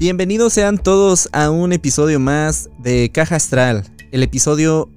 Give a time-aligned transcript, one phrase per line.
[0.00, 4.88] Bienvenidos sean todos a un episodio más de Caja Astral, el episodio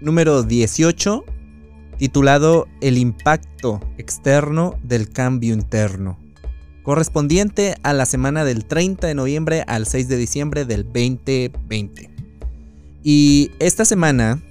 [0.00, 1.24] número 18,
[1.98, 6.18] titulado El impacto externo del cambio interno,
[6.82, 12.10] correspondiente a la semana del 30 de noviembre al 6 de diciembre del 2020.
[13.04, 14.42] Y esta semana,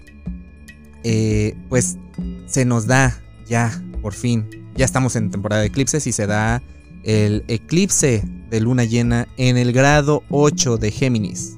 [1.03, 1.97] eh, pues
[2.45, 6.63] se nos da ya, por fin, ya estamos en temporada de eclipses y se da
[7.03, 11.57] el eclipse de luna llena en el grado 8 de Géminis.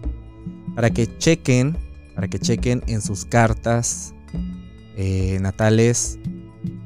[0.75, 1.77] Para que chequen,
[2.15, 4.13] para que chequen en sus cartas
[4.97, 6.19] eh, natales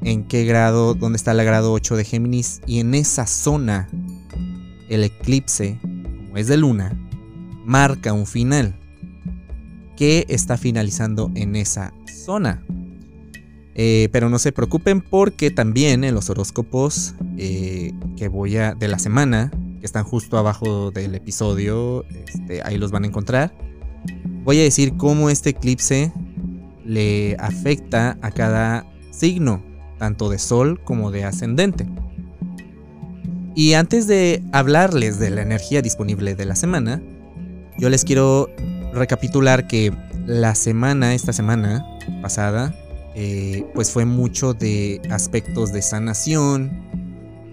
[0.02, 3.88] en qué grado, dónde está el grado 8 de Géminis y en esa zona
[4.88, 6.96] el eclipse, como es de luna,
[7.64, 8.78] marca un final.
[9.96, 12.64] ¿Qué está finalizando en esa zona?
[13.78, 18.88] Eh, pero no se preocupen porque también en los horóscopos eh, que voy a de
[18.88, 23.52] la semana, que están justo abajo del episodio, este, ahí los van a encontrar.
[24.44, 26.10] Voy a decir cómo este eclipse
[26.86, 29.62] le afecta a cada signo,
[29.98, 31.86] tanto de sol como de ascendente.
[33.54, 37.02] Y antes de hablarles de la energía disponible de la semana,
[37.76, 38.48] yo les quiero
[38.94, 39.92] recapitular que
[40.24, 41.84] la semana, esta semana
[42.22, 42.74] pasada,
[43.18, 46.70] eh, pues fue mucho de aspectos de sanación,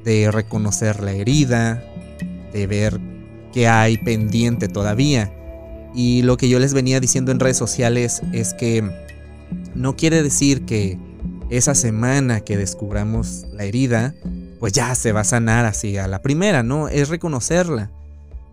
[0.04, 1.82] de reconocer la herida,
[2.52, 3.00] de ver
[3.54, 5.34] qué hay pendiente todavía.
[5.96, 8.84] Y lo que yo les venía diciendo en redes sociales es que
[9.74, 11.00] no quiere decir que
[11.50, 14.16] esa semana que descubramos la herida,
[14.60, 16.90] pues ya se va a sanar así a la primera, ¿no?
[16.90, 17.90] Es reconocerla.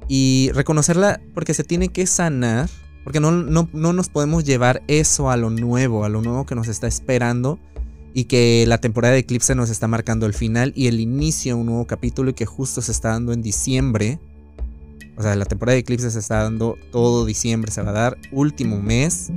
[0.06, 2.70] Y reconocerla porque se tiene que sanar
[3.05, 6.69] porque no, no, nos podemos llevar eso a lo nuevo, a lo nuevo que nos
[6.69, 7.59] está esperando
[8.12, 11.61] y que la temporada de Eclipse nos está marcando el final y el inicio de
[11.61, 14.19] un nuevo capítulo y que justo se está dando en diciembre.
[15.17, 18.19] O sea, la temporada de Eclipse se está dando todo diciembre, se va a dar
[18.33, 19.30] último mes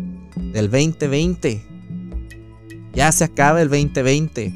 [0.53, 1.63] del 2020.
[2.93, 4.53] Ya se acaba el 2020.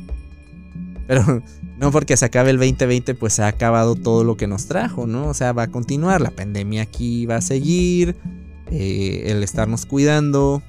[1.08, 1.44] Pero
[1.78, 5.08] no porque se acabe el 2020, pues se ha acabado todo lo que nos trajo,
[5.08, 5.28] ¿no?
[5.28, 8.16] O sea, va a continuar, la pandemia aquí va a seguir,
[8.72, 10.62] eh, el estarnos cuidando,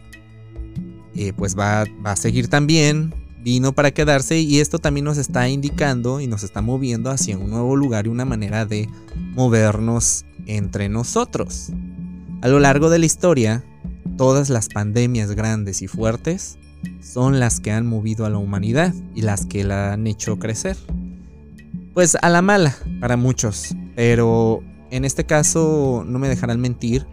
[1.14, 5.48] eh, pues va, va, a seguir también, vino para quedarse y esto también nos está
[5.48, 8.88] indicando y nos está moviendo hacia un nuevo lugar y una manera de
[9.34, 11.70] movernos entre nosotros.
[12.40, 13.64] A lo largo de la historia,
[14.16, 16.58] todas las pandemias grandes y fuertes
[17.00, 20.76] son las que han movido a la humanidad y las que la han hecho crecer.
[21.94, 27.06] Pues a la mala para muchos, pero en este caso no me dejarán mentir,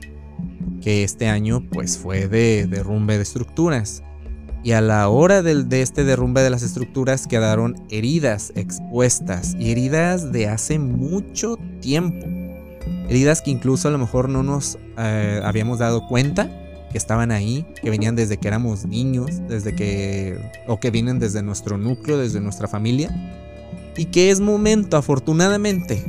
[0.81, 4.03] que este año pues fue de derrumbe de estructuras.
[4.63, 9.71] Y a la hora del, de este derrumbe de las estructuras quedaron heridas expuestas y
[9.71, 12.25] heridas de hace mucho tiempo.
[13.07, 16.49] Heridas que incluso a lo mejor no nos eh, habíamos dado cuenta
[16.91, 21.43] que estaban ahí, que venían desde que éramos niños, desde que o que vienen desde
[21.43, 23.11] nuestro núcleo, desde nuestra familia
[23.97, 26.03] y que es momento afortunadamente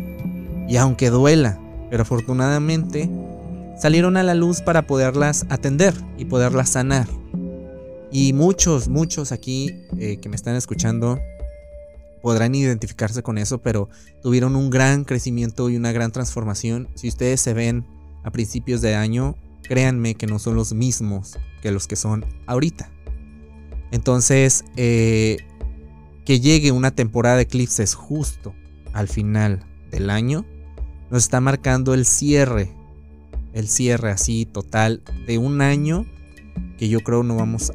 [0.68, 1.58] y aunque duela,
[1.90, 3.08] pero afortunadamente
[3.76, 7.08] salieron a la luz para poderlas atender y poderlas sanar.
[8.10, 11.18] Y muchos, muchos aquí eh, que me están escuchando
[12.22, 13.88] podrán identificarse con eso, pero
[14.22, 16.88] tuvieron un gran crecimiento y una gran transformación.
[16.94, 17.86] Si ustedes se ven
[18.24, 22.90] a principios de año, créanme que no son los mismos que los que son ahorita.
[23.92, 25.38] Entonces, eh,
[26.24, 28.54] que llegue una temporada de eclipses justo
[28.92, 30.44] al final del año,
[31.10, 32.74] nos está marcando el cierre
[33.56, 36.04] el cierre así total de un año
[36.78, 37.72] que yo creo no vamos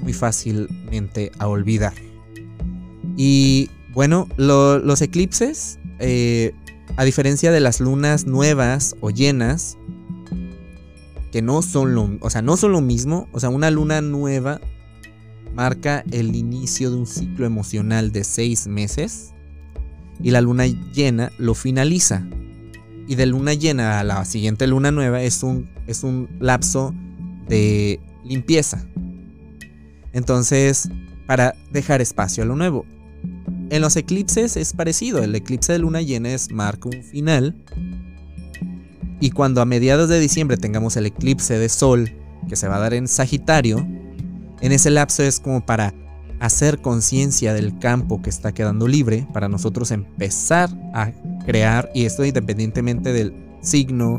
[0.00, 1.94] muy fácilmente a olvidar.
[3.16, 6.54] Y bueno, los eclipses, eh,
[6.96, 9.76] a diferencia de las lunas nuevas o llenas,
[11.32, 14.60] que no son lo, o sea, no son lo mismo, o sea, una luna nueva
[15.52, 19.32] marca el inicio de un ciclo emocional de seis meses
[20.22, 22.24] y la luna llena lo finaliza
[23.10, 26.94] y de luna llena a la siguiente luna nueva es un, es un lapso
[27.48, 28.86] de limpieza.
[30.12, 30.88] Entonces,
[31.26, 32.86] para dejar espacio a lo nuevo.
[33.68, 37.56] En los eclipses es parecido, el eclipse de luna llena es marca un final.
[39.18, 42.12] Y cuando a mediados de diciembre tengamos el eclipse de sol
[42.48, 43.84] que se va a dar en Sagitario,
[44.60, 45.92] en ese lapso es como para
[46.40, 51.12] hacer conciencia del campo que está quedando libre, para nosotros empezar a
[51.44, 54.18] crear, y esto independientemente del signo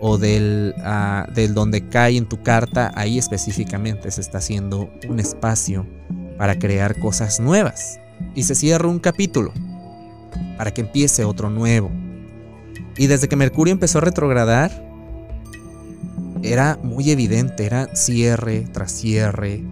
[0.00, 5.20] o del, ah, del donde cae en tu carta, ahí específicamente se está haciendo un
[5.20, 5.86] espacio
[6.36, 8.00] para crear cosas nuevas.
[8.34, 9.52] Y se cierra un capítulo
[10.58, 11.90] para que empiece otro nuevo.
[12.96, 14.70] Y desde que Mercurio empezó a retrogradar,
[16.42, 19.62] era muy evidente, era cierre tras cierre,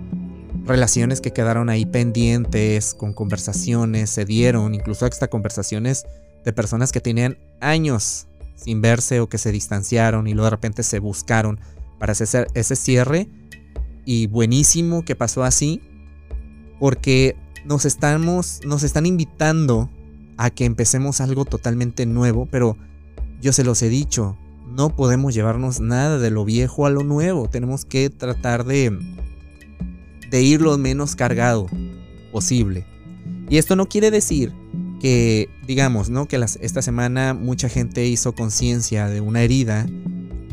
[0.70, 6.04] relaciones que quedaron ahí pendientes, con conversaciones, se dieron, incluso hasta conversaciones
[6.44, 10.82] de personas que tenían años sin verse o que se distanciaron y luego de repente
[10.84, 11.58] se buscaron
[11.98, 13.28] para hacer ese cierre.
[14.04, 15.82] Y buenísimo que pasó así,
[16.78, 19.90] porque nos estamos, nos están invitando
[20.36, 22.76] a que empecemos algo totalmente nuevo, pero
[23.40, 24.38] yo se los he dicho,
[24.68, 28.96] no podemos llevarnos nada de lo viejo a lo nuevo, tenemos que tratar de,
[30.30, 31.66] de ir lo menos cargado
[32.32, 32.86] posible.
[33.48, 34.52] Y esto no quiere decir
[35.00, 36.26] que, digamos, ¿no?
[36.26, 39.86] Que esta semana mucha gente hizo conciencia de una herida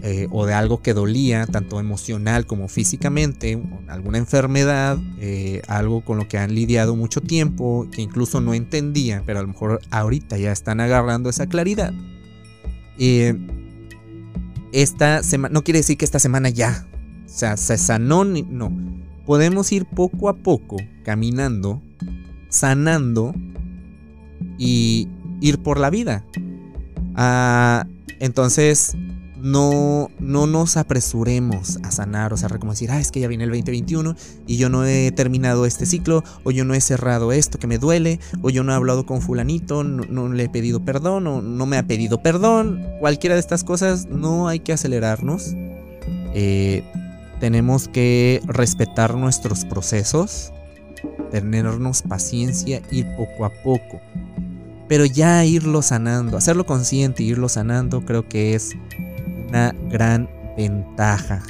[0.02, 6.18] eh, o de algo que dolía, tanto emocional como físicamente, alguna enfermedad, eh, algo con
[6.18, 10.38] lo que han lidiado mucho tiempo, que incluso no entendían, pero a lo mejor ahorita
[10.38, 11.94] ya están agarrando esa claridad.
[14.72, 16.88] Esta semana, no quiere decir que esta semana ya,
[17.26, 18.72] o sea, se sanó, no.
[19.28, 21.82] Podemos ir poco a poco caminando,
[22.50, 23.36] sanando
[24.58, 25.10] y
[25.42, 26.24] ir por la vida.
[27.14, 27.86] Ah,
[28.20, 28.96] entonces,
[29.42, 33.44] no, no nos apresuremos a sanar, o sea, como decir, ah, es que ya viene
[33.44, 34.16] el 2021
[34.48, 37.78] y yo no he terminado este ciclo, o yo no he cerrado esto que me
[37.78, 41.66] duele, o yo no he hablado con fulanito, no, le he pedido perdón, o no
[41.66, 42.82] me ha pedido perdón.
[43.00, 45.54] Cualquiera de estas cosas, no hay que acelerarnos.
[46.34, 46.84] Eh,
[47.40, 50.52] tenemos que respetar nuestros procesos,
[51.32, 54.02] tenernos paciencia, ir poco a poco.
[54.88, 58.76] Pero ya irlo sanando, hacerlo consciente, irlo sanando, creo que es
[59.50, 61.44] una gran ventaja.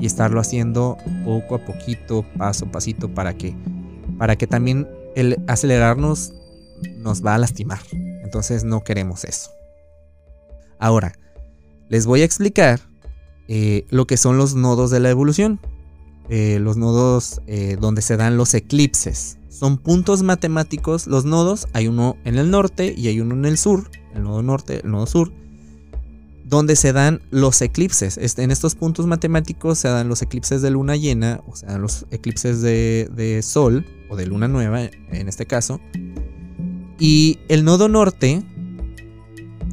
[0.00, 3.54] Y estarlo haciendo poco a poquito, paso a pasito, para que,
[4.18, 6.32] para que también el acelerarnos
[6.98, 7.78] nos va a lastimar.
[8.24, 9.50] Entonces no queremos eso.
[10.78, 11.12] Ahora,
[11.88, 12.80] les voy a explicar
[13.48, 15.60] eh, lo que son los nodos de la evolución.
[16.30, 19.38] Eh, los nodos eh, donde se dan los eclipses.
[19.48, 21.06] Son puntos matemáticos.
[21.06, 23.90] Los nodos, hay uno en el norte y hay uno en el sur.
[24.14, 25.32] El nodo norte, el nodo sur
[26.44, 28.18] donde se dan los eclipses.
[28.38, 32.60] En estos puntos matemáticos se dan los eclipses de luna llena, o sea, los eclipses
[32.60, 35.80] de, sol o de luna nueva en este caso.
[36.98, 38.42] Y el nodo norte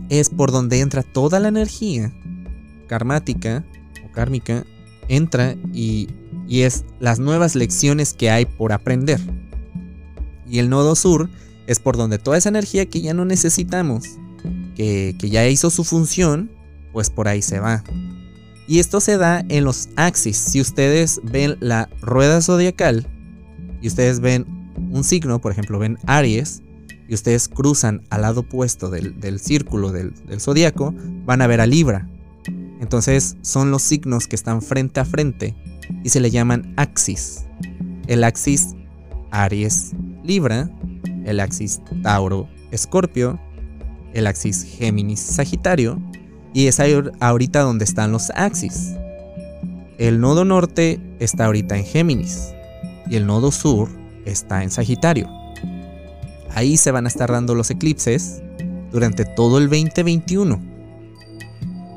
[0.10, 2.14] es por donde entra toda la energía
[2.92, 3.64] karmática
[4.06, 4.66] o kármica,
[5.08, 6.10] entra y,
[6.46, 9.22] y es las nuevas lecciones que hay por aprender.
[10.46, 11.30] Y el nodo sur
[11.68, 14.04] es por donde toda esa energía que ya no necesitamos,
[14.76, 16.52] que, que ya hizo su función,
[16.92, 17.82] pues por ahí se va.
[18.68, 20.36] Y esto se da en los axis.
[20.36, 23.08] Si ustedes ven la rueda zodiacal
[23.82, 24.46] y ustedes ven
[24.92, 26.62] un signo, por ejemplo, ven Aries,
[27.08, 30.94] y ustedes cruzan al lado opuesto del, círculo del, del zodiaco,
[31.26, 32.10] van a ver a Libra.
[32.82, 35.56] Entonces son los signos que están frente a frente
[36.04, 37.46] y se le llaman axis.
[38.08, 38.70] El axis
[39.30, 39.92] Aries
[40.24, 40.70] Libra,
[41.24, 43.40] el axis Tauro Escorpio,
[44.14, 46.02] el axis Géminis Sagitario
[46.54, 46.80] y es
[47.20, 48.94] ahorita donde están los axis.
[50.00, 52.50] El nodo norte está ahorita en Géminis
[53.08, 53.90] y el nodo sur
[54.26, 55.30] está en Sagitario.
[56.56, 58.42] Ahí se van a estar dando los eclipses
[58.92, 60.71] durante todo el 2021.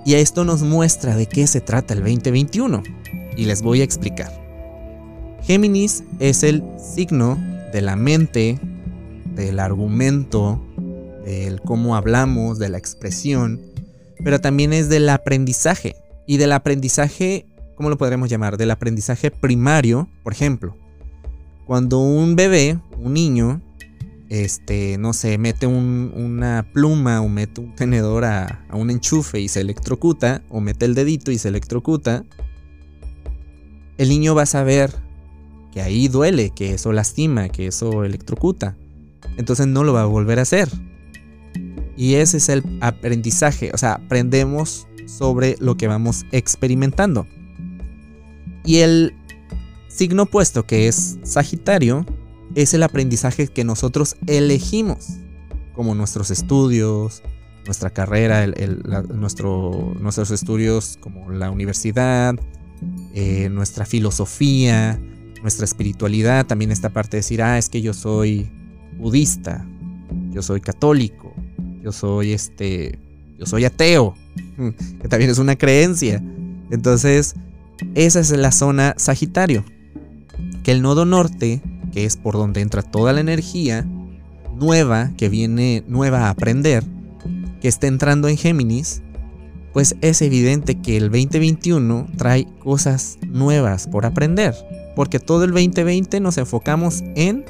[0.05, 2.83] Y esto nos muestra de qué se trata el 2021.
[3.37, 4.33] Y les voy a explicar.
[5.43, 7.39] Géminis es el signo
[7.73, 8.59] de la mente,
[9.35, 10.63] del argumento,
[11.25, 13.75] del cómo hablamos, de la expresión
[14.25, 15.97] pero también es del aprendizaje.
[16.27, 17.47] Y del aprendizaje,
[17.77, 18.57] ¿cómo lo podremos llamar?
[18.57, 20.77] Del aprendizaje primario, por ejemplo.
[21.67, 23.61] Cuando un bebé, un niño,
[24.43, 29.49] este, no sé, mete una pluma o mete un tenedor a, a un enchufe y
[29.49, 32.25] se electrocuta, o mete el dedito y se electrocuta,
[33.97, 34.91] el niño va a saber
[35.73, 38.77] que ahí duele, que eso lastima, que eso electrocuta.
[39.37, 40.69] Entonces no lo va a volver a hacer.
[41.97, 47.27] Y ese es el aprendizaje, o sea, aprendemos sobre lo que vamos experimentando.
[48.65, 49.15] Y el
[49.87, 52.05] signo opuesto, que es Sagitario,
[52.55, 55.15] es el aprendizaje que nosotros elegimos,
[55.75, 57.23] como nuestros estudios,
[57.67, 58.47] nuestra carrera,
[59.09, 62.37] nuestro, nuestros estudios como la universidad,
[63.15, 65.01] eh, nuestra filosofía,
[65.43, 68.51] nuestra espiritualidad, también esta parte de decir, ah, es que yo soy
[68.99, 69.67] budista,
[70.31, 71.35] yo soy católico,
[71.83, 72.99] yo soy este,
[73.39, 74.15] yo soy ateo,
[75.01, 76.23] que también es una creencia.
[76.71, 77.35] Entonces,
[77.95, 79.65] esa es la zona Sagitario.
[80.63, 81.63] Que el nodo norte,
[81.95, 83.87] que es por donde entra toda la energía
[84.59, 86.83] nueva, que viene nueva a aprender,
[87.61, 89.01] que está entrando en Géminis,
[89.73, 94.57] pues es evidente que el 2021 trae cosas nuevas por aprender.
[94.97, 97.45] Porque todo el 2020 nos enfocamos en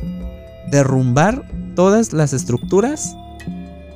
[0.71, 3.17] derrumbar todas las estructuras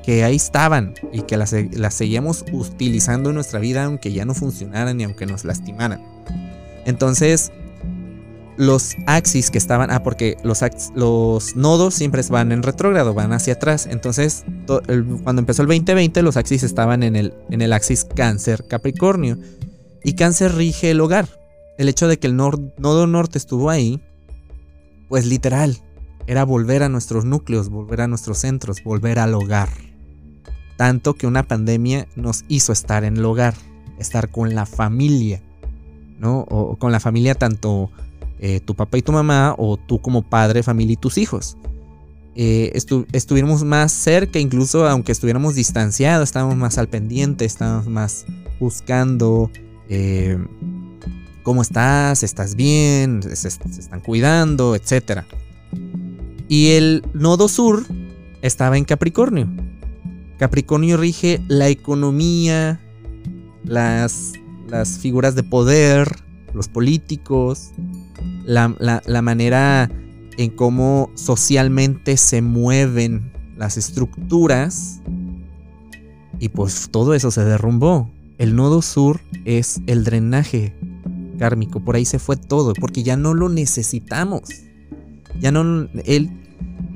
[0.02, 4.32] que ahí estaban y que las, las seguíamos utilizando en nuestra vida aunque ya no
[4.32, 6.02] funcionaran y aunque nos lastimaran.
[6.86, 7.52] Entonces,
[8.58, 10.62] los axis que estaban, ah, porque los,
[10.96, 13.86] los nodos siempre van en retrógrado, van hacia atrás.
[13.86, 14.44] Entonces,
[15.22, 19.38] cuando empezó el 2020, los axis estaban en el, en el axis cáncer Capricornio.
[20.02, 21.28] Y cáncer rige el hogar.
[21.78, 24.02] El hecho de que el nodo norte estuvo ahí,
[25.08, 25.78] pues literal,
[26.26, 29.68] era volver a nuestros núcleos, volver a nuestros centros, volver al hogar.
[30.76, 33.54] Tanto que una pandemia nos hizo estar en el hogar,
[34.00, 35.40] estar con la familia,
[36.18, 36.40] ¿no?
[36.40, 37.92] O con la familia tanto
[38.40, 41.56] eh, tu papá y tu mamá o tú como padre, familia y tus hijos.
[42.40, 42.72] Eh,
[43.12, 48.26] estuvimos más cerca, incluso aunque estuviéramos distanciados, estábamos más al pendiente, estábamos más
[48.60, 49.50] buscando
[49.88, 50.38] eh,
[51.42, 55.22] cómo estás, estás bien, se, están cuidando, etc.
[56.48, 57.84] Y el nodo sur
[58.40, 59.48] estaba en Capricornio.
[60.38, 62.80] Capricornio rige la economía,
[63.64, 64.34] las,
[64.68, 67.70] las figuras de poder, los políticos,
[68.44, 69.90] la, manera
[70.36, 75.00] en cómo socialmente se mueven las estructuras.
[76.38, 78.10] Y pues todo eso se derrumbó.
[78.38, 80.74] El nodo sur es el drenaje
[81.38, 81.80] kármico.
[81.80, 82.72] Por ahí se fue todo.
[82.74, 84.42] Porque ya no lo necesitamos.
[85.40, 85.88] Ya no.
[86.04, 86.30] Él.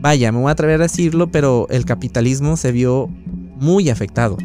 [0.00, 3.08] Vaya, me voy a atrever a decirlo, pero el capitalismo se vio
[3.56, 4.36] muy afectado.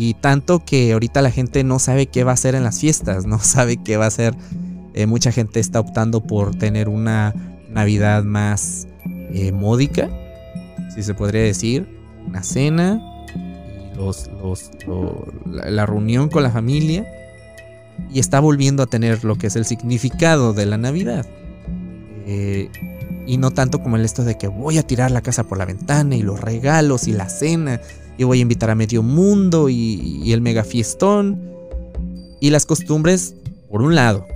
[0.00, 3.26] Y tanto que ahorita la gente no sabe qué va a hacer en las fiestas,
[3.26, 4.34] no sabe qué va a hacer
[4.94, 7.34] eh, mucha gente está optando por tener una
[7.68, 10.08] Navidad más eh, módica,
[10.94, 12.00] si se podría decir.
[12.26, 13.00] Una cena,
[13.34, 14.30] y los,
[15.46, 17.06] la, reunión con la familia.
[18.10, 21.26] Y está volviendo a tener lo que es el significado de la Navidad.
[22.26, 22.70] Eh,
[23.26, 25.64] y no tanto como el esto de que voy a tirar la casa por la
[25.64, 27.80] ventana y los regalos y la cena.
[28.18, 31.40] Y voy a invitar a medio mundo y, y el mega fiestón.
[32.40, 33.34] Y las costumbres,
[33.70, 34.26] por un lado.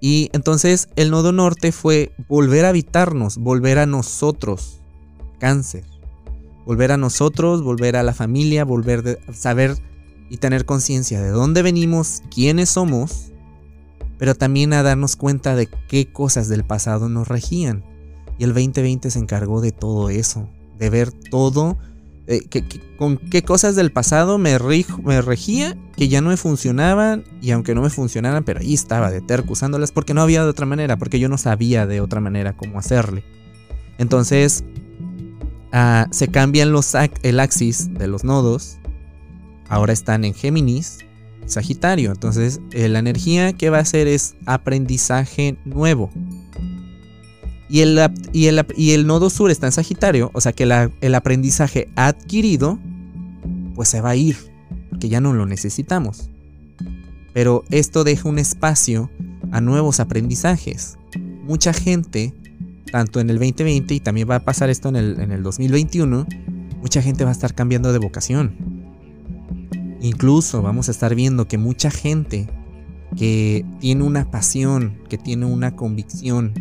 [0.00, 4.80] Y entonces el nodo norte fue volver a habitarnos, volver a nosotros,
[5.38, 5.84] cáncer.
[6.64, 9.76] Volver a nosotros, volver a la familia, volver a saber
[10.30, 13.32] y tener conciencia de dónde venimos, quiénes somos,
[14.18, 17.84] pero también a darnos cuenta de qué cosas del pasado nos regían.
[18.38, 20.48] Y el 2020 se encargó de todo eso,
[20.78, 21.78] de ver todo
[22.30, 22.42] eh,
[22.98, 27.80] con qué cosas del pasado me, regía que ya no me funcionaban y aunque no
[27.80, 31.18] me funcionaran, pero ahí estaba de terco usándolas porque no había de otra manera, porque
[31.18, 33.24] yo no sabía de otra manera cómo hacerle.
[33.96, 34.62] Entonces
[35.72, 38.76] ah, se cambian los el axis de los nodos,
[39.70, 40.98] ahora están en Géminis,
[41.50, 42.12] Sagitario.
[42.12, 46.10] Entonces eh, la energía que va a hacer es aprendizaje nuevo.
[47.68, 52.78] Y el, nodo sur está en Sagitario, o sea que el aprendizaje adquirido,
[53.74, 54.36] pues se va a ir,
[54.88, 56.30] porque ya no lo necesitamos.
[57.34, 59.10] Pero esto deja un espacio
[59.52, 60.96] a nuevos aprendizajes.
[61.44, 62.32] Mucha gente,
[62.90, 66.26] tanto en el 2020 y también va a pasar esto en el, en el 2021,
[66.80, 68.56] mucha gente va a estar cambiando de vocación.
[70.00, 72.48] Incluso vamos a estar viendo que mucha gente
[73.16, 76.52] que tiene una pasión, que tiene una convicción,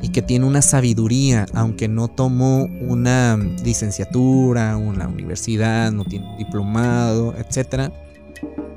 [0.00, 6.38] y que tiene una sabiduría, aunque no tomó una licenciatura, una universidad, no tiene un
[6.38, 7.92] diplomado, etcétera,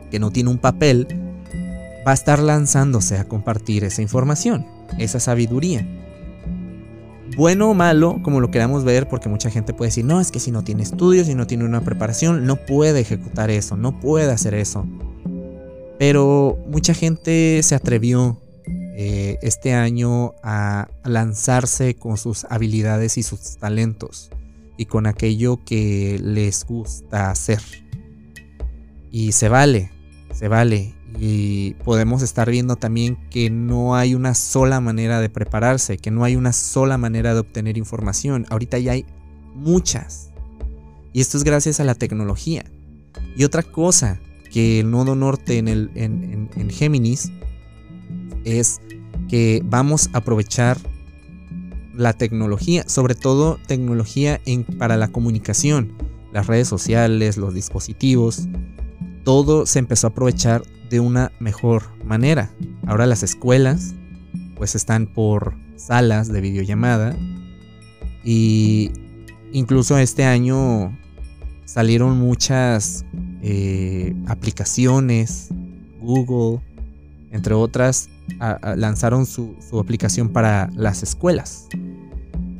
[0.09, 1.07] que no tiene un papel,
[2.05, 4.65] va a estar lanzándose a compartir esa información,
[4.97, 5.87] esa sabiduría.
[7.41, 10.39] Bueno o malo, como lo queramos ver, porque mucha gente puede decir, no, es que
[10.39, 14.31] si no tiene estudios, si no tiene una preparación, no puede ejecutar eso, no puede
[14.31, 14.85] hacer eso.
[15.97, 18.39] Pero mucha gente se atrevió
[18.95, 24.29] eh, este año a lanzarse con sus habilidades y sus talentos
[24.77, 27.61] y con aquello que les gusta hacer.
[29.09, 29.91] Y se vale,
[30.31, 30.93] se vale.
[31.19, 36.23] Y podemos estar viendo también que no hay una sola manera de prepararse, que no
[36.23, 38.45] hay una sola manera de obtener información.
[38.49, 39.05] Ahorita ya hay
[39.53, 40.31] muchas.
[41.13, 42.63] Y esto es gracias a la tecnología.
[43.35, 44.19] Y otra cosa
[44.51, 47.31] que el nodo norte en, el, en Géminis
[48.43, 48.81] es
[49.29, 50.77] que vamos a aprovechar
[51.95, 55.93] la tecnología, sobre todo tecnología en, para la comunicación,
[56.33, 58.47] las redes sociales, los dispositivos,
[59.23, 62.51] todo se empezó a aprovechar de una mejor manera.
[62.85, 63.95] Ahora las escuelas
[64.55, 67.15] pues están por salas de videollamada
[68.23, 68.91] y
[69.51, 70.95] incluso este año
[71.65, 73.05] salieron muchas
[73.41, 75.49] eh, aplicaciones,
[76.01, 76.61] Google,
[77.31, 78.09] entre otras,
[78.75, 81.67] lanzaron su, aplicación para las escuelas.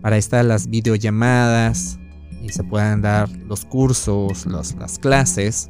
[0.02, 2.00] Para estas las videollamadas
[2.42, 5.70] y se puedan dar los cursos, las clases.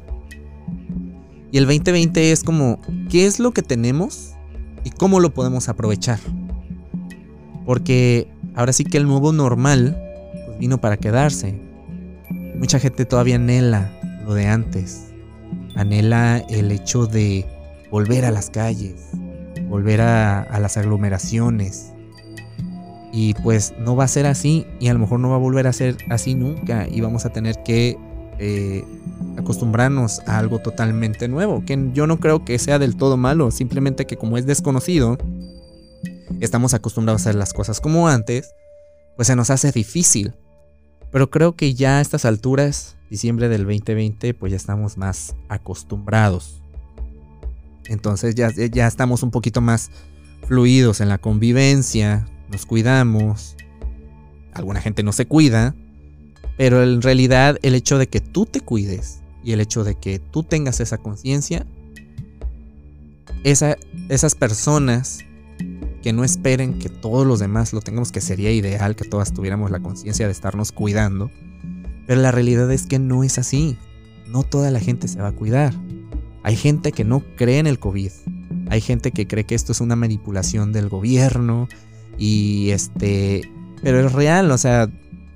[1.52, 2.80] Y el 2020 es como,
[3.10, 4.32] ¿qué es lo que tenemos
[4.84, 6.18] y cómo lo podemos aprovechar?
[7.66, 9.94] Porque ahora sí que el nuevo normal
[10.46, 11.60] pues, vino para quedarse.
[12.58, 13.92] Mucha gente todavía anhela
[14.24, 15.12] lo de antes.
[15.76, 17.44] Anhela el hecho de
[17.90, 19.10] volver a las calles,
[19.68, 21.92] volver a, las aglomeraciones.
[23.12, 25.66] Y pues no va a ser así y a lo mejor no va a volver
[25.66, 27.98] a ser así nunca y vamos a tener que
[28.44, 28.84] eh,
[29.38, 34.04] acostumbrarnos a algo totalmente nuevo, que yo no creo que sea del todo malo, simplemente
[34.04, 35.16] que como es desconocido,
[36.40, 38.52] estamos acostumbrados a hacer las cosas como antes,
[39.14, 40.34] pues se nos hace difícil.
[41.12, 46.60] Pero creo que ya a estas alturas, diciembre del 2020, pues ya estamos más acostumbrados.
[47.86, 49.92] Entonces ya, ya estamos un poquito más
[50.48, 53.54] fluidos en la convivencia, nos cuidamos.
[54.52, 55.76] Alguna gente no se cuida,
[56.62, 60.20] pero en realidad el hecho de que tú te cuides y el hecho de que
[60.20, 61.66] tú tengas esa conciencia,
[63.42, 63.76] esa,
[64.08, 65.24] esas personas
[66.04, 69.72] que no esperen que todos los demás lo tengamos, que sería ideal que todas tuviéramos
[69.72, 71.32] la conciencia de estarnos cuidando,
[72.06, 73.76] pero la realidad es que no es así.
[74.28, 75.74] No toda la gente se va a cuidar.
[76.44, 78.12] Hay gente que no cree en el COVID.
[78.70, 81.66] Hay gente que cree que esto es una manipulación del gobierno
[82.18, 83.50] y este,
[83.82, 84.88] pero es real, o sea,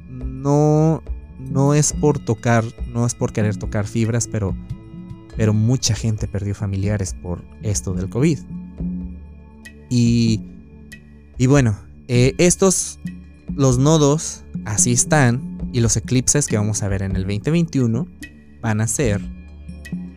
[0.08, 1.02] no
[1.50, 4.56] no es por tocar, no es por querer tocar fibras, pero
[5.36, 8.38] pero mucha gente perdió familiares por esto del COVID.
[9.90, 10.40] Y
[11.38, 11.76] y bueno,
[12.08, 12.98] eh, estos,
[13.54, 15.56] los nodos, así están.
[15.72, 18.06] Y los eclipses que vamos a ver en el 2021
[18.62, 19.20] van a ser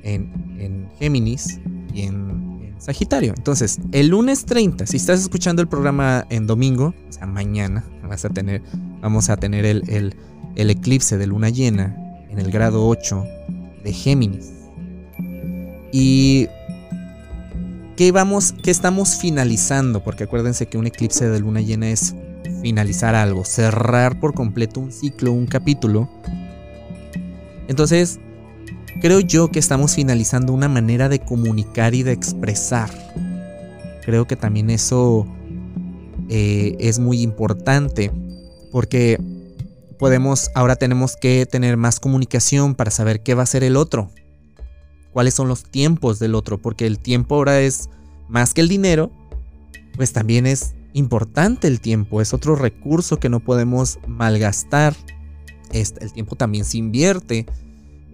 [0.03, 1.59] en, en Géminis
[1.93, 2.39] y en,
[2.79, 3.33] Sagitario.
[3.35, 8.23] Entonces, el lunes 30, si estás escuchando el programa en domingo, o sea, mañana, vas
[8.23, 8.61] a tener,
[9.01, 10.15] vamos a tener el, el,
[10.55, 11.95] el eclipse de luna llena
[12.29, 13.25] en el grado 8
[13.83, 14.51] de Géminis.
[15.91, 16.47] Y
[17.99, 20.01] ¿Qué, vamos, ¿Qué estamos finalizando?
[20.01, 22.15] Porque acuérdense que un eclipse de luna llena es
[22.61, 26.09] finalizar algo, cerrar por completo un ciclo, un capítulo.
[27.67, 28.21] Entonces,
[29.01, 32.89] creo yo que estamos finalizando una manera de comunicar y de expresar.
[34.05, 35.27] Creo que también eso
[36.29, 38.13] eh, es muy importante
[38.71, 39.19] porque
[39.99, 44.11] podemos, ahora tenemos que tener más comunicación para saber qué va a ser el otro
[45.11, 47.89] cuáles son los tiempos del otro, porque el tiempo ahora es
[48.27, 49.11] más que el dinero,
[49.95, 54.95] pues también es importante el tiempo, es otro recurso que no podemos malgastar.
[55.71, 57.45] el tiempo también se invierte.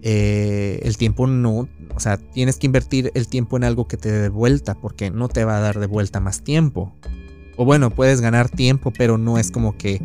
[0.02, 4.12] Eh, el tiempo no, o sea, tienes que invertir el tiempo en algo que te
[4.12, 6.94] dé vuelta, porque no te va a dar de vuelta más tiempo.
[7.56, 10.02] O bueno, puedes ganar tiempo, pero no es como que,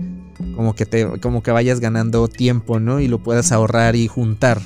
[0.56, 3.00] como que te, como que vayas ganando tiempo, ¿no?
[3.00, 4.62] Y lo puedas ahorrar y juntar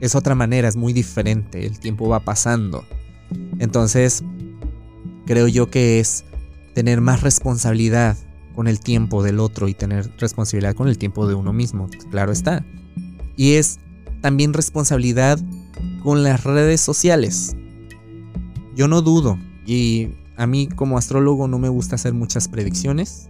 [0.00, 2.84] es otra manera, es muy diferente, el tiempo va pasando.
[3.58, 4.24] Entonces,
[5.26, 6.24] creo yo que es
[6.74, 8.16] tener más responsabilidad
[8.54, 12.32] con el tiempo del otro y tener responsabilidad con el tiempo de uno mismo, claro
[12.32, 12.64] está.
[13.36, 13.78] Y es
[14.22, 15.38] también responsabilidad
[16.02, 17.54] con las redes sociales.
[18.74, 23.28] Yo no dudo, y a mí como astrólogo no me gusta hacer muchas predicciones,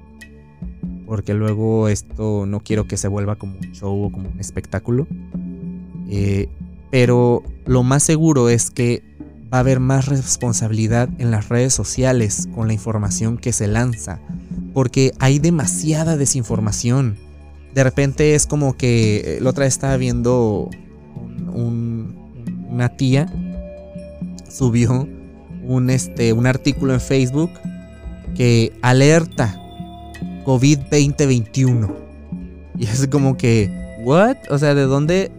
[1.11, 5.09] porque luego esto no quiero que se vuelva como un show o como un espectáculo.
[6.09, 6.47] Eh,
[6.93, 9.03] pero lo más seguro es que
[9.53, 14.21] va a haber más responsabilidad en las redes sociales con la información que se lanza,
[14.73, 17.19] porque hay demasiada desinformación.
[17.75, 20.71] De repente es como que la otra vez estaba viendo
[21.53, 23.27] una tía
[24.49, 25.09] subió
[25.65, 27.51] un, este, un artículo en Facebook
[28.37, 29.61] que alerta
[30.51, 31.97] COVID 2021.
[32.77, 33.71] Y es como que,
[34.03, 34.37] ¿what?
[34.51, 35.31] O sea, ¿de dónde,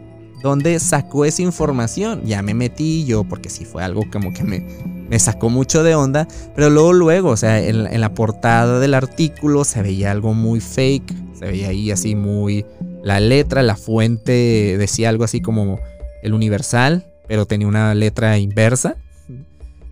[0.41, 2.21] dónde sacó esa información.
[2.23, 4.65] Ya me metí yo, porque sí fue algo como que me,
[5.09, 6.29] me sacó mucho de onda.
[6.55, 11.13] Pero luego, luego, o sea, en, la portada del artículo se veía algo muy fake.
[11.37, 12.65] Se veía ahí así muy.
[13.03, 15.77] La letra, la fuente decía algo así como
[16.23, 18.95] el universal, pero tenía una letra inversa.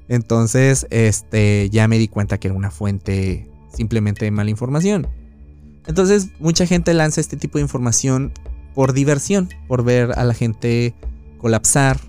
[0.08, 5.08] Entonces, este, ya me di cuenta que era una fuente simplemente mala información.
[5.88, 8.32] Entonces, mucha gente lanza este tipo de información
[8.76, 10.94] por diversión, por ver a la gente
[11.38, 12.00] colapsar,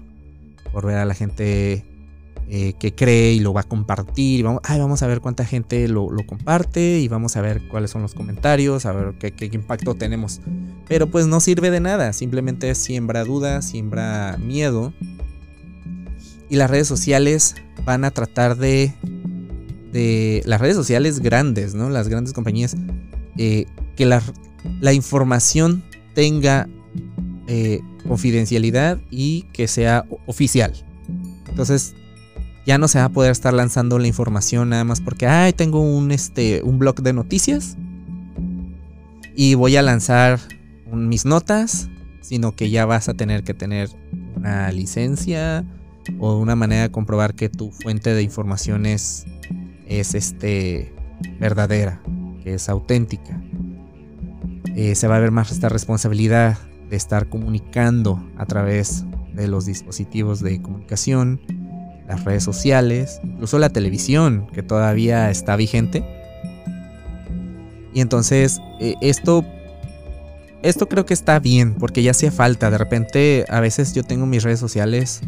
[0.72, 1.84] por ver a la gente
[2.52, 4.42] eh, que cree y lo va a compartir.
[4.42, 8.14] vamos, vamos a ver cuánta gente lo, comparte y vamos a ver cuáles son los
[8.14, 10.40] comentarios, a ver qué, impacto tenemos.
[10.88, 14.92] Pero pues no sirve de nada, simplemente siembra dudas, siembra miedo.
[16.48, 18.94] Y las redes sociales van a tratar de...
[19.92, 21.90] de las redes sociales grandes, ¿no?
[21.90, 22.76] Las grandes compañías.
[23.36, 24.22] Eh, que la,
[24.92, 25.82] información
[26.14, 26.68] tenga
[27.46, 30.72] eh, confidencialidad y que sea oficial.
[31.48, 31.94] Entonces
[32.66, 35.80] ya no se va a poder estar lanzando la información nada más porque, ay, tengo
[35.80, 37.76] un, este, un blog de noticias
[39.34, 40.38] y voy a lanzar
[40.92, 41.88] mis notas,
[42.20, 43.88] sino que ya vas a tener que tener
[44.36, 45.64] una licencia
[46.18, 49.24] o una manera de comprobar que tu fuente de información es,
[49.90, 50.94] es este,
[51.38, 52.00] verdadera,
[52.42, 53.38] que es auténtica.
[54.76, 56.56] Eh, se va a ver más esta responsabilidad
[56.88, 61.40] de estar comunicando a través de los dispositivos de comunicación
[62.10, 66.04] las redes sociales, incluso la televisión, que todavía está vigente.
[67.94, 69.44] Y entonces, eh, esto,
[70.62, 72.68] esto creo que está bien, porque ya hacía falta.
[72.68, 75.20] De repente, a veces yo tengo mis redes sociales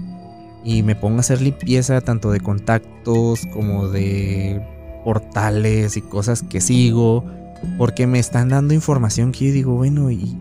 [0.65, 4.63] y me pongo a hacer limpieza tanto de contactos como de
[5.05, 7.25] portales y cosas que sigo,
[7.79, 10.37] porque me están dando información que yo digo, bueno, ¿y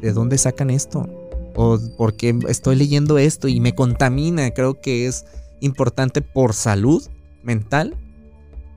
[0.00, 1.08] de dónde sacan esto?
[1.54, 4.50] O porque estoy leyendo esto y me contamina.
[4.50, 5.26] Creo que es
[5.60, 7.02] importante por salud
[7.42, 7.96] mental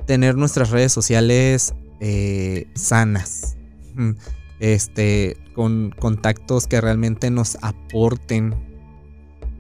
[0.06, 3.58] tener nuestras redes sociales eh, sanas.
[4.62, 8.56] Este, con contactos que realmente nos aporten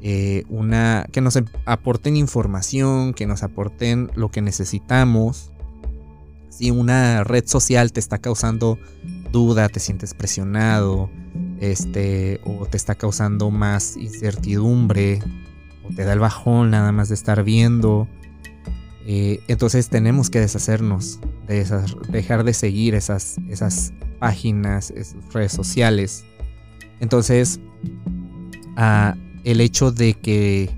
[0.07, 1.07] eh, una.
[1.11, 5.51] que nos aporten información, que nos aporten lo que necesitamos.
[6.49, 8.77] Si una red social te está causando
[9.31, 11.09] duda, te sientes presionado,
[11.59, 15.23] este, o te está causando más incertidumbre,
[15.95, 18.07] te da el bajón nada más de estar viendo.
[19.07, 25.51] Eh, entonces tenemos que deshacernos de esas, dejar de seguir esas, esas páginas, esas redes
[25.51, 26.23] sociales.
[26.99, 27.59] Entonces,
[29.45, 30.69] el hecho de que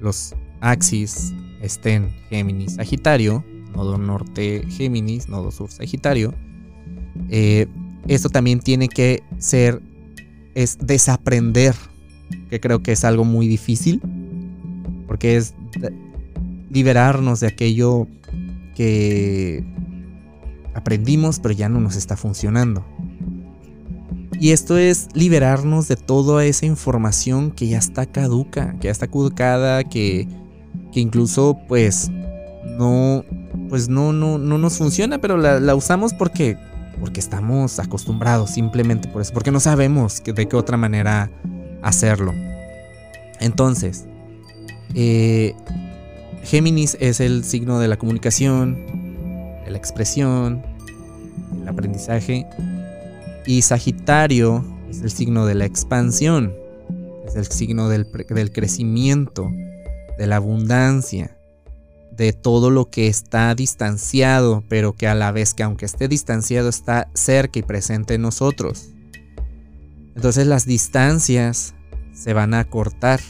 [0.00, 3.44] los axis estén Géminis Sagitario,
[3.76, 6.34] nodo norte Géminis, nodo sur Sagitario,
[7.28, 7.66] eh,
[8.08, 9.80] esto también tiene que ser,
[10.54, 11.74] es desaprender,
[12.50, 14.00] que creo que es algo muy difícil
[15.06, 15.54] porque es
[16.70, 18.08] liberarnos de aquello
[18.74, 19.64] que
[20.74, 22.84] aprendimos pero ya no nos está funcionando.
[24.40, 29.06] Y esto es liberarnos de toda esa información que ya está caduca, que ya está
[29.06, 30.28] caducada, que,
[30.92, 32.10] que incluso pues
[32.78, 33.24] no,
[33.68, 36.58] pues no, no, no nos funciona, pero la, usamos porque,
[37.00, 41.30] porque estamos acostumbrados, simplemente por eso, porque no sabemos de qué otra manera
[41.82, 42.32] hacerlo.
[43.40, 44.06] Entonces,
[44.94, 45.54] eh,
[46.44, 48.76] Géminis es el signo de la comunicación,
[49.64, 50.62] de la expresión,
[51.58, 52.46] del aprendizaje.
[53.46, 56.54] Y Sagitario es el signo de la expansión,
[57.26, 58.06] es el signo del,
[58.52, 59.50] crecimiento,
[60.18, 61.36] de la abundancia,
[62.10, 66.68] de todo lo que está distanciado, pero que a la vez que aunque esté distanciado
[66.68, 68.90] está cerca y presente en nosotros.
[70.14, 71.74] Entonces las distancias
[72.14, 73.20] se van a cortar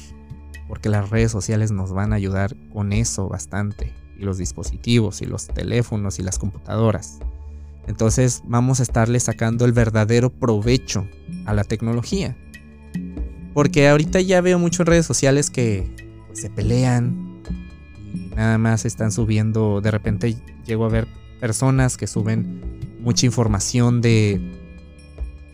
[0.68, 5.26] porque las redes sociales nos van a ayudar con eso bastante, y los dispositivos, y
[5.26, 7.18] los teléfonos, y las computadoras.
[7.86, 11.06] Entonces vamos a estarle sacando el verdadero provecho
[11.44, 12.36] a la tecnología.
[13.52, 15.88] Porque ahorita ya veo muchas redes sociales que
[16.26, 17.42] pues, se pelean
[18.12, 21.06] y nada más están subiendo, de repente llego a ver
[21.40, 24.40] personas que suben mucha información de,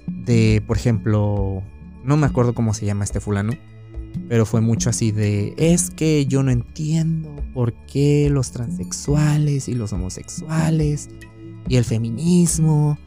[0.07, 1.63] de, por ejemplo,
[2.05, 3.53] no me acuerdo cómo se llama este fulano,
[4.29, 9.75] pero fue mucho así de, es que yo no entiendo por qué los transexuales y
[9.75, 11.09] los homosexuales
[11.69, 12.99] y el feminismo.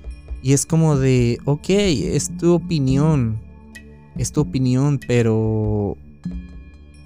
[0.41, 3.39] Y es como de, ok, es tu opinión,
[4.17, 5.97] es tu opinión, pero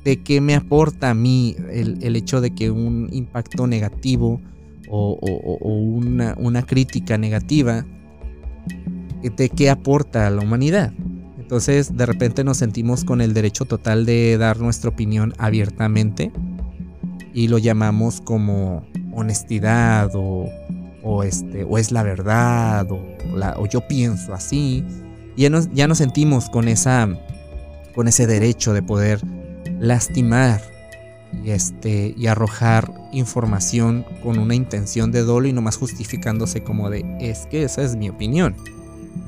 [0.04, 4.42] ¿de qué me aporta a mí el, hecho de que un impacto negativo
[4.90, 5.20] o,
[5.62, 7.86] una, una crítica negativa,
[9.22, 10.94] de qué aporta a la humanidad?
[11.38, 16.32] Entonces de repente nos sentimos con el derecho total de dar nuestra opinión abiertamente
[17.34, 18.84] y lo llamamos como
[19.14, 20.50] honestidad o,
[21.24, 23.02] este, o es la verdad o,
[23.58, 24.84] o yo pienso así.
[25.36, 27.08] Y ya nos sentimos con, esa,
[27.94, 29.22] con ese derecho de poder
[29.80, 30.62] lastimar
[31.44, 37.06] y, este, y arrojar información con una intención de dolo y nomás justificándose como de
[37.20, 38.56] es que esa es mi opinión,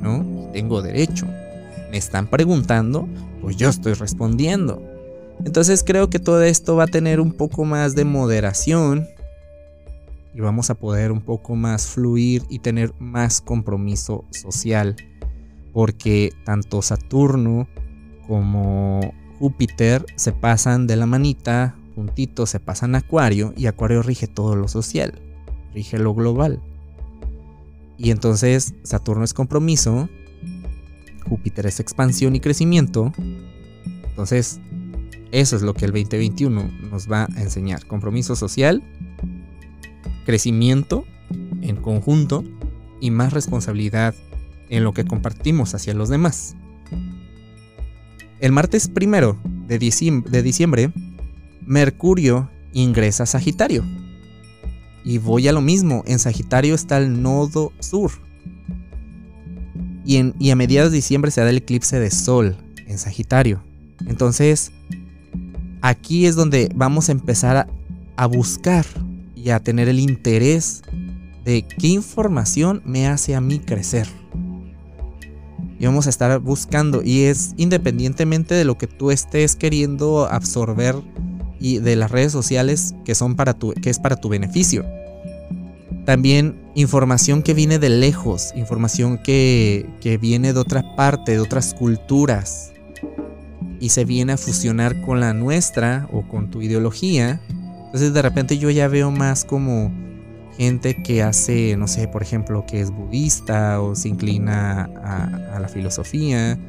[0.01, 0.49] ¿no?
[0.51, 1.27] tengo derecho
[1.89, 3.07] me están preguntando,
[3.41, 4.81] pues yo estoy respondiendo.
[5.43, 9.07] Entonces creo que todo esto va a tener un poco más de moderación
[10.33, 14.95] y vamos a poder un poco más fluir y tener más compromiso social.
[15.73, 17.67] Porque tanto Saturno
[18.27, 24.27] como Júpiter se pasan de la manita, juntitos se pasan a Acuario y Acuario rige
[24.27, 25.19] todo lo social,
[25.73, 26.61] rige lo global.
[27.97, 30.09] Y entonces Saturno es compromiso,
[31.27, 33.13] Júpiter es expansión y crecimiento.
[34.09, 34.59] Entonces,
[35.31, 37.85] eso es lo que el 2021 nos va a enseñar.
[37.85, 38.83] Compromiso social,
[40.25, 41.05] crecimiento
[41.61, 42.43] en conjunto
[43.01, 44.15] y más responsabilidad
[44.69, 46.55] en lo que compartimos hacia los demás.
[48.39, 50.91] El martes primero de diciembre,
[51.65, 53.83] Mercurio ingresa a Sagitario.
[55.03, 58.11] Y voy a lo mismo, en Sagitario está el nodo sur.
[60.05, 63.61] Y, en, y a mediados de diciembre se da el eclipse de Sol en Sagitario.
[64.07, 64.71] Entonces,
[65.81, 67.67] aquí es donde vamos a empezar a,
[68.15, 68.85] a buscar
[69.43, 70.83] y a tener el interés
[71.45, 74.07] de qué información me hace a mí crecer.
[75.79, 80.95] Y vamos a estar buscando y es independientemente de lo que tú estés queriendo absorber
[81.59, 84.85] y de las redes sociales que son para tu que es para tu beneficio.
[86.05, 91.73] También información que viene de lejos, información que, que viene de otra parte, de otras
[91.73, 92.73] culturas
[93.79, 97.39] y se viene a fusionar con la nuestra o con tu ideología
[97.89, 99.91] entonces de repente yo ya veo más como
[100.55, 105.67] gente que hace, no sé, por ejemplo, que es budista o se inclina a, la
[105.67, 106.59] filosofía.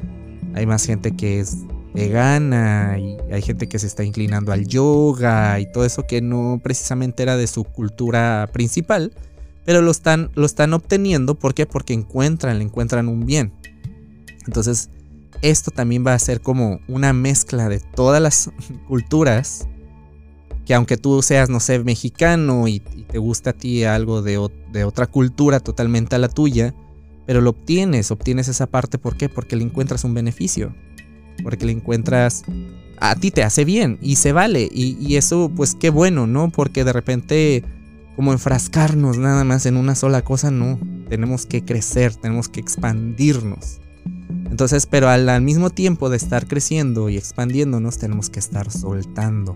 [0.55, 1.57] Hay más gente que es
[1.93, 6.59] vegana y hay gente que se está inclinando al yoga y todo eso que no
[6.63, 9.13] precisamente era de su cultura principal,
[9.63, 11.35] pero lo están, lo están obteniendo.
[11.35, 11.67] ¿Por qué?
[11.67, 13.53] Porque encuentran, le encuentran un bien.
[14.47, 14.89] Entonces,
[15.43, 18.49] esto también va a ser como una mezcla de todas las
[18.87, 19.67] culturas
[20.71, 25.05] que aunque tú seas, no sé, mexicano y, te gusta a ti algo de, otra
[25.05, 26.73] cultura totalmente a la tuya,
[27.25, 29.27] pero lo obtienes, obtienes esa parte, ¿por qué?
[29.27, 30.73] Porque le encuentras un beneficio,
[31.43, 32.45] porque le encuentras,
[33.01, 36.49] a ti te hace bien y se vale, y, eso pues qué bueno, ¿no?
[36.51, 37.65] Porque de repente
[38.15, 40.79] como enfrascarnos nada más en una sola cosa, no,
[41.09, 43.81] tenemos que crecer, tenemos que expandirnos.
[44.49, 49.55] Entonces, pero al mismo tiempo de estar creciendo y expandiéndonos, tenemos que estar soltando.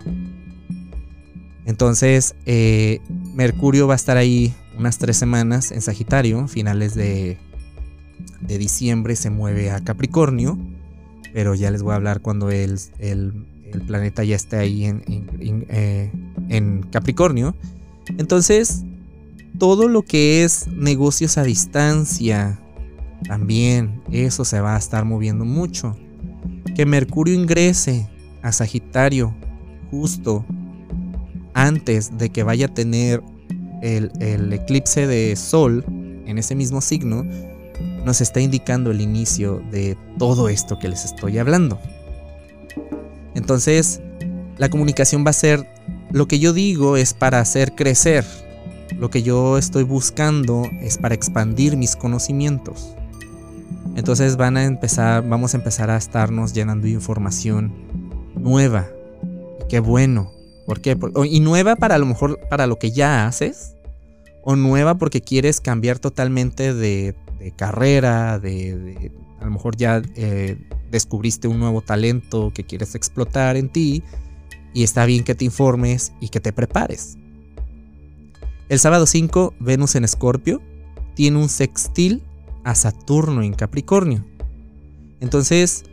[1.66, 3.02] Entonces, eh,
[3.34, 7.38] Mercurio va a estar ahí unas tres semanas en Sagitario, finales de,
[8.48, 10.60] diciembre se mueve a Capricornio,
[11.34, 12.80] pero ya les voy a hablar cuando el,
[13.88, 15.04] planeta ya esté ahí en,
[15.70, 16.12] eh,
[16.50, 17.56] en Capricornio.
[18.18, 18.84] Entonces,
[19.58, 22.60] todo lo que es negocios a distancia,
[23.28, 25.98] también eso se va a estar moviendo mucho.
[26.76, 28.08] Que Mercurio ingrese
[28.42, 29.34] a Sagitario
[29.90, 30.46] justo
[31.56, 33.24] antes de que vaya a tener
[33.82, 35.84] el, eclipse de Sol
[36.28, 37.26] en ese mismo signo,
[38.04, 41.80] nos está indicando el inicio de todo esto que les estoy hablando.
[43.36, 44.02] Entonces,
[44.58, 45.68] la comunicación va a ser,
[46.12, 48.26] lo que yo digo es para hacer crecer,
[48.98, 52.96] lo que yo estoy buscando es para expandir mis conocimientos.
[53.96, 57.74] Entonces van a empezar, vamos a empezar a estarnos llenando de información
[58.36, 58.88] nueva.
[59.70, 60.35] qué bueno,
[60.66, 60.98] ¿Por qué?
[61.30, 63.76] y nueva para lo mejor para lo que ya haces.
[64.44, 67.16] O nueva porque quieres cambiar totalmente de,
[67.56, 70.58] carrera, de, a lo mejor ya eh,
[70.92, 74.04] descubriste un nuevo talento que quieres explotar en ti.
[74.74, 77.18] Y está bien que te informes y que te prepares.
[78.68, 80.62] El sábado 5, Venus en Escorpio
[81.16, 82.24] tiene un sextil
[82.64, 84.26] a Saturno en Capricornio.
[85.22, 85.84] Entonces,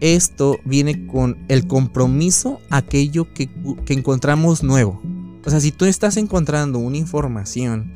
[0.00, 3.50] esto viene con el compromiso, aquello que,
[3.88, 5.00] encontramos nuevo.
[5.44, 7.92] O sea, si tú estás encontrando una información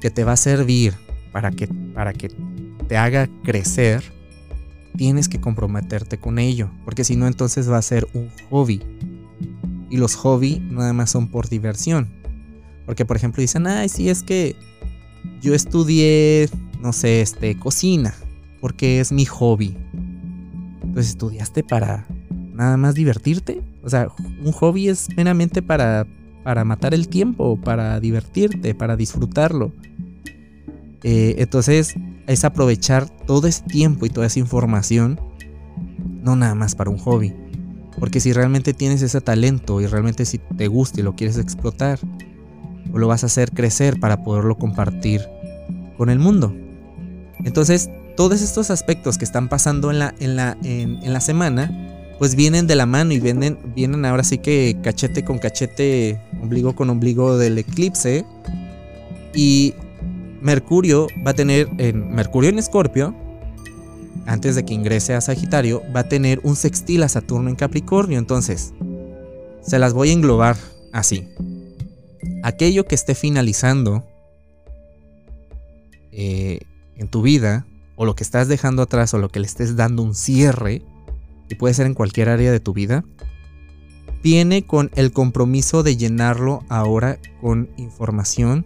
[0.00, 0.94] que te va a servir
[1.32, 2.30] para que, para que
[2.88, 4.04] te haga crecer,
[4.96, 6.70] tienes que comprometerte con ello.
[6.84, 8.80] Porque si no, entonces va a ser un hobby.
[9.90, 12.08] Y los hobby nada más son por diversión.
[12.86, 14.56] Porque, por ejemplo, dicen, ay, sí, es que
[15.40, 16.48] yo estudié,
[16.80, 18.14] no sé, este, cocina.
[18.60, 19.76] Porque es mi hobby.
[20.94, 22.06] Pues estudiaste para
[22.54, 23.62] nada más divertirte.
[23.82, 24.08] O sea,
[24.42, 26.06] un hobby es meramente para,
[26.44, 29.72] para matar el tiempo, para divertirte, para disfrutarlo.
[31.02, 35.20] Eh, entonces es aprovechar todo ese tiempo y toda esa información,
[36.22, 37.34] no nada más para un hobby.
[37.98, 41.98] Porque si realmente tienes ese talento y realmente si te gusta y lo quieres explotar,
[42.90, 45.22] pues lo vas a hacer crecer para poderlo compartir
[45.96, 46.54] con el mundo.
[47.44, 51.70] Entonces todos estos aspectos que están pasando en la, en la, en, la semana
[52.18, 56.74] pues vienen de la mano y vienen, vienen ahora sí que cachete con cachete, ombligo
[56.74, 58.24] con ombligo del eclipse.
[59.34, 59.74] Y
[60.40, 63.14] Mercurio va a tener en Mercurio en Escorpio,
[64.26, 68.18] antes de que ingrese a Sagitario, va a tener un sextil a Saturno en Capricornio.
[68.18, 68.72] Entonces,
[69.60, 70.56] se las voy a englobar
[70.92, 71.28] así.
[72.42, 74.04] Aquello que esté finalizando
[76.12, 76.60] eh,
[76.96, 80.02] en tu vida, o lo que estás dejando atrás, o lo que le estés dando
[80.02, 80.82] un cierre,
[81.48, 83.04] y puede ser en cualquier área de tu vida,
[84.22, 88.64] viene con el compromiso de llenarlo ahora con información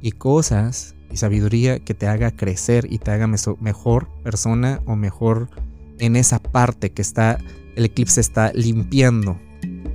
[0.00, 5.50] y cosas y sabiduría que te haga crecer y te haga mejor persona o mejor
[5.98, 7.38] en esa parte que está
[7.76, 9.38] el eclipse está limpiando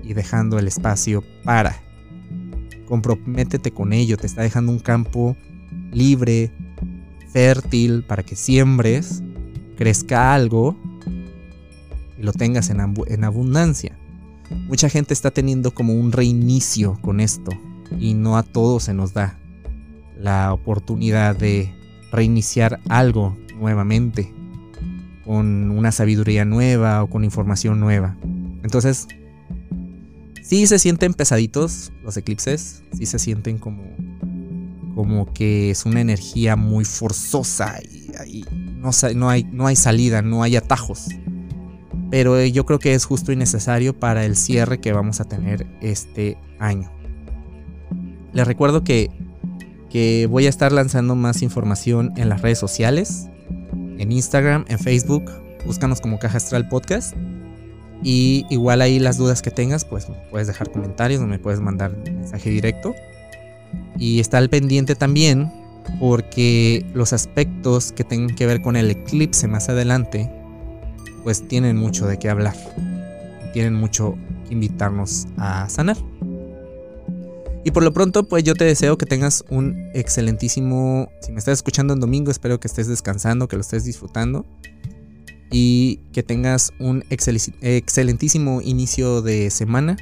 [0.04, 1.76] y dejando el espacio para.
[2.88, 5.36] Comprométete con ello, te está dejando un campo
[5.92, 6.52] libre,
[7.38, 9.22] fértil para que siembres,
[9.78, 10.76] crezca algo
[12.18, 13.96] y lo tengas en, abundancia.
[14.68, 17.52] Mucha gente está teniendo como un reinicio con esto
[18.00, 19.38] y no a todos se nos da
[20.20, 21.72] la oportunidad de
[22.12, 24.34] reiniciar algo nuevamente
[25.24, 28.18] con una sabiduría nueva o con información nueva.
[28.64, 29.08] Entonces,
[30.42, 33.84] sí se sienten pesaditos los eclipses, sí se sienten como
[34.98, 38.44] como que es una energía muy forzosa y,
[39.14, 41.06] no, hay, no hay salida, no hay atajos.
[42.10, 45.68] Pero yo creo que es justo y necesario para el cierre que vamos a tener
[45.82, 46.92] este año.
[48.34, 49.12] Les recuerdo que
[49.92, 53.28] que voy a estar lanzando más información en las redes sociales,
[54.00, 55.32] en Instagram, en Facebook,
[55.64, 57.16] búscanos como Caja Astral Podcast.
[58.02, 61.96] Y igual ahí las dudas que tengas, pues puedes dejar comentarios o me puedes mandar
[62.04, 62.96] mensaje directo.
[63.98, 65.52] Y está al pendiente también
[66.00, 70.30] porque los aspectos que tengan que ver con el eclipse más adelante,
[71.24, 72.56] pues tienen mucho de qué hablar.
[73.54, 74.16] Tienen mucho
[74.48, 75.98] que invitarnos a sanar.
[77.64, 81.58] Y por lo pronto, pues yo te deseo que tengas un excelentísimo, si me estás
[81.58, 84.46] escuchando en domingo, espero que estés descansando, que lo estés disfrutando
[85.52, 89.98] y que tengas un excelentísimo inicio de semana.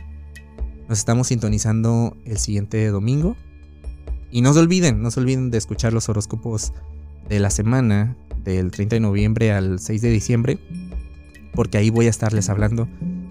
[0.87, 3.35] Nos estamos sintonizando el siguiente domingo.
[4.35, 6.73] Y no se olviden, no se olviden de escuchar los horóscopos
[7.29, 10.59] de la semana del 30 de noviembre al 6 de diciembre,
[11.53, 12.89] porque ahí voy a estarles hablando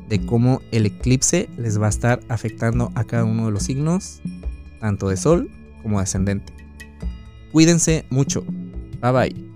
[0.09, 4.23] de cómo el eclipse les va a estar afectando a cada uno de los signos,
[4.81, 5.51] tanto de sol
[5.83, 6.55] como ascendente.
[7.53, 8.43] Cuídense mucho.
[9.03, 9.54] Bye bye.